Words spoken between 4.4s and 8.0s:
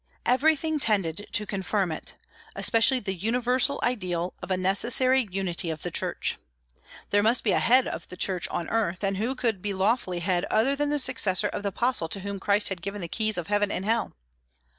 a necessary unity of the Church. There must be a head